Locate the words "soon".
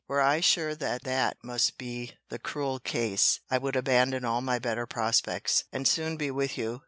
5.87-6.17